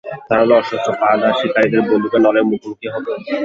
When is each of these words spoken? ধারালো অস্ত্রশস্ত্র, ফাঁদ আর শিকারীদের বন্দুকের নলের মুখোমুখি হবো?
ধারালো 0.27 0.53
অস্ত্রশস্ত্র, 0.59 0.97
ফাঁদ 0.99 1.19
আর 1.27 1.33
শিকারীদের 1.39 1.81
বন্দুকের 1.89 2.21
নলের 2.25 2.45
মুখোমুখি 2.49 2.87
হবো? 2.93 3.11